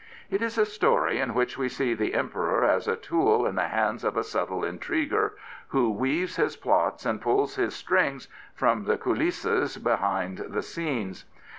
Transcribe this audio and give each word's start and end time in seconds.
It 0.31 0.41
is 0.41 0.57
a 0.57 0.65
story 0.65 1.19
in 1.19 1.35
which 1.35 1.59
we 1.59 1.69
see 1.69 1.93
the 1.93 2.15
Emperor 2.15 2.65
as 2.65 2.87
a 2.87 2.95
tool 2.95 3.45
in 3.45 3.53
the 3.53 3.67
hands 3.67 4.03
of 4.03 4.17
a 4.17 4.23
subtle 4.23 4.63
intriguer 4.65 5.35
who 5.67 5.91
weaves 5.91 6.37
his 6.37 6.55
plots 6.55 7.05
and 7.05 7.21
pulls 7.21 7.53
his 7.53 7.75
strings 7.75 8.27
from 8.55 8.85
the 8.85 8.97
coulisses 8.97 9.77
behind 9.77 10.39
the 10.39 10.63
scenes. 10.63 11.25